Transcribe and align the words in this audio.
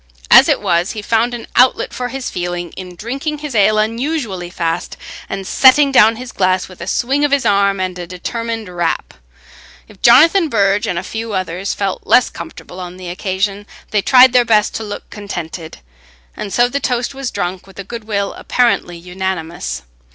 As 0.31 0.49
it 0.49 0.61
was, 0.61 0.93
he 0.93 1.03
found 1.03 1.35
an 1.35 1.45
outlet 1.55 1.93
for 1.93 2.07
his 2.07 2.31
feeling 2.31 2.71
in 2.71 2.95
drinking 2.95 3.37
his 3.37 3.53
ale 3.53 3.77
unusually 3.77 4.49
fast, 4.49 4.97
and 5.29 5.45
setting 5.45 5.91
down 5.91 6.15
his 6.15 6.31
glass 6.31 6.67
with 6.67 6.81
a 6.81 6.87
swing 6.87 7.23
of 7.23 7.29
his 7.31 7.45
arm 7.45 7.79
and 7.79 7.99
a 7.99 8.07
determined 8.07 8.67
rap. 8.67 9.13
If 9.87 10.01
Jonathan 10.01 10.49
Burge 10.49 10.87
and 10.87 10.97
a 10.97 11.03
few 11.03 11.33
others 11.33 11.75
felt 11.75 12.07
less 12.07 12.31
comfortable 12.31 12.79
on 12.79 12.97
the 12.97 13.09
occasion, 13.09 13.67
they 13.91 14.01
tried 14.01 14.33
their 14.33 14.43
best 14.43 14.73
to 14.77 14.83
look 14.83 15.07
contented, 15.11 15.77
and 16.35 16.51
so 16.51 16.67
the 16.67 16.79
toast 16.79 17.13
was 17.13 17.29
drunk 17.29 17.67
with 17.67 17.77
a 17.77 17.83
goodwill 17.83 18.33
apparently 18.33 18.97
unanimous. 18.97 19.83